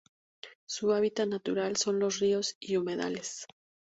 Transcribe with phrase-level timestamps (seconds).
[0.65, 3.45] Su hábitat natural son los ríos y humedales.